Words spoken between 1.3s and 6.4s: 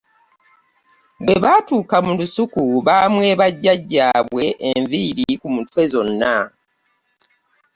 batuuka mu lusuku bamwebwa jajjaabwe enviiri ku mitwe zonna.